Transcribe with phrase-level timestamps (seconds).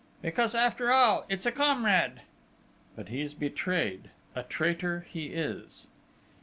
[0.21, 2.21] "Why, because, after all, it's a comrade!"
[2.95, 5.85] "But he's betrayed a traitor he is!"